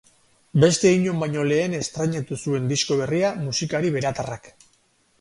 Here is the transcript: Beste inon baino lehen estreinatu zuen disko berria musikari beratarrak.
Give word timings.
Beste 0.63 0.93
inon 0.99 1.19
baino 1.25 1.43
lehen 1.51 1.77
estreinatu 1.81 2.41
zuen 2.41 2.67
disko 2.75 3.01
berria 3.05 3.33
musikari 3.47 3.97
beratarrak. 4.01 4.55